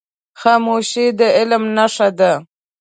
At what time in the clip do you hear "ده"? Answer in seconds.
2.19-2.31